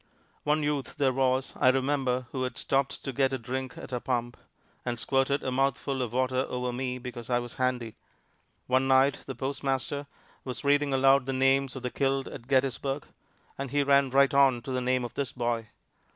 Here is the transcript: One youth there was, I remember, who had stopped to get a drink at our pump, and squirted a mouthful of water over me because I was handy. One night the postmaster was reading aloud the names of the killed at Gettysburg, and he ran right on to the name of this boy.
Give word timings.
One 0.43 0.63
youth 0.63 0.95
there 0.95 1.13
was, 1.13 1.53
I 1.55 1.67
remember, 1.69 2.25
who 2.31 2.41
had 2.41 2.57
stopped 2.57 3.03
to 3.03 3.13
get 3.13 3.33
a 3.33 3.37
drink 3.37 3.77
at 3.77 3.93
our 3.93 3.99
pump, 3.99 4.35
and 4.83 4.97
squirted 4.97 5.43
a 5.43 5.51
mouthful 5.51 6.01
of 6.01 6.11
water 6.11 6.47
over 6.49 6.73
me 6.73 6.97
because 6.97 7.29
I 7.29 7.37
was 7.37 7.53
handy. 7.61 7.93
One 8.65 8.87
night 8.87 9.19
the 9.27 9.35
postmaster 9.35 10.07
was 10.43 10.63
reading 10.63 10.91
aloud 10.91 11.27
the 11.27 11.33
names 11.33 11.75
of 11.75 11.83
the 11.83 11.91
killed 11.91 12.27
at 12.27 12.47
Gettysburg, 12.47 13.05
and 13.59 13.69
he 13.69 13.83
ran 13.83 14.09
right 14.09 14.33
on 14.33 14.63
to 14.63 14.71
the 14.71 14.81
name 14.81 15.05
of 15.05 15.13
this 15.13 15.31
boy. 15.33 15.67